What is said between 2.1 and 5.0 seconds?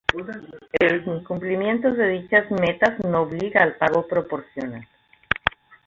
dichas metas no obliga al pago Proporcional.